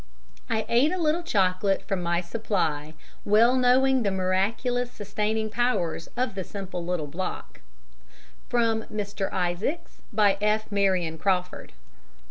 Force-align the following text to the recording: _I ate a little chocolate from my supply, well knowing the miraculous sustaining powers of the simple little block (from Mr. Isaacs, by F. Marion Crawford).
_I 0.49 0.65
ate 0.67 0.91
a 0.91 0.97
little 0.97 1.21
chocolate 1.21 1.83
from 1.87 2.01
my 2.01 2.21
supply, 2.21 2.95
well 3.23 3.55
knowing 3.55 4.01
the 4.01 4.09
miraculous 4.09 4.91
sustaining 4.91 5.51
powers 5.51 6.07
of 6.17 6.33
the 6.33 6.43
simple 6.43 6.83
little 6.83 7.05
block 7.05 7.61
(from 8.49 8.85
Mr. 8.85 9.31
Isaacs, 9.31 10.01
by 10.11 10.39
F. 10.41 10.71
Marion 10.71 11.19
Crawford). 11.19 11.73